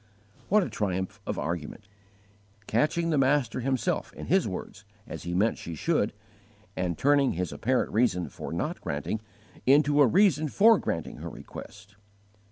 What 0.49 0.63
a 0.63 0.69
triumph 0.71 1.21
of 1.27 1.37
argument! 1.37 1.87
Catching 2.65 3.11
the 3.11 3.19
Master 3.19 3.59
Himself 3.59 4.11
in 4.13 4.25
His 4.25 4.47
words, 4.47 4.83
as 5.05 5.21
He 5.25 5.35
meant 5.35 5.59
she 5.59 5.75
should, 5.75 6.11
and 6.75 6.97
turning 6.97 7.33
His 7.33 7.51
apparent 7.51 7.91
reason 7.93 8.27
for 8.27 8.51
not 8.51 8.81
granting 8.81 9.21
into 9.67 10.01
a 10.01 10.07
reason 10.07 10.47
for 10.49 10.79
granting 10.79 11.17
her 11.17 11.29
request! 11.29 11.97